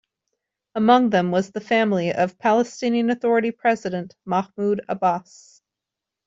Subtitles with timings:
[0.73, 5.61] Among them was the family of Palestinian Authority President Mahmoud Abbas.